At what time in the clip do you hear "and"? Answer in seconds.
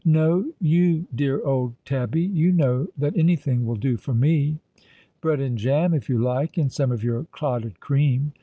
5.39-5.59, 6.57-6.71